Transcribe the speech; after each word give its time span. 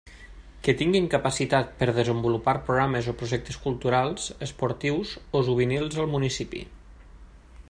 Que 0.67 0.73
tinguin 0.79 1.09
capacitat 1.13 1.75
per 1.81 1.89
desenvolupar 1.99 2.55
programes 2.69 3.11
o 3.13 3.15
projectes 3.21 3.61
culturals, 3.69 4.27
esportius 4.49 5.15
o 5.41 5.47
juvenils 5.51 6.05
al 6.05 6.15
municipi. 6.19 6.69